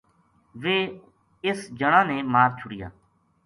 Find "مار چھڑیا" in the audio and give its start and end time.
2.33-2.87